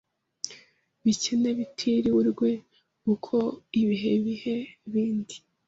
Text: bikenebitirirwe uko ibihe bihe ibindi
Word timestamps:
bikenebitirirwe 1.03 2.49
uko 3.13 3.35
ibihe 3.81 4.11
bihe 4.25 4.55
ibindi 4.87 5.35